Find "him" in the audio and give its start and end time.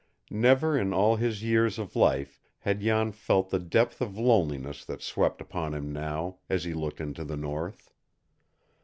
5.75-5.91